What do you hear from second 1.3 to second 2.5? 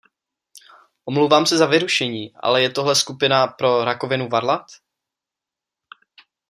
se za vyrušení,